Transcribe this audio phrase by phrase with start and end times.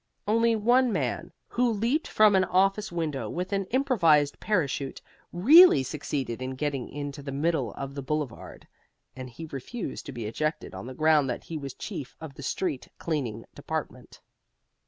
[0.27, 4.99] Only one man, who leaped from an office window with an improvised parachute,
[5.31, 8.67] really succeeded in getting into the middle of the Boulevard,
[9.15, 12.41] and he refused to be ejected on the ground that he was chief of the
[12.41, 14.19] street cleaning department.